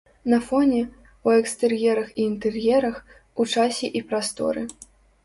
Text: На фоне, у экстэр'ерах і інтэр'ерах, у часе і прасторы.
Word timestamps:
На 0.31 0.37
фоне, 0.45 0.77
у 1.27 1.33
экстэр'ерах 1.41 2.09
і 2.19 2.25
інтэр'ерах, 2.29 2.97
у 3.45 3.47
часе 3.55 3.91
і 4.01 4.03
прасторы. 4.09 4.65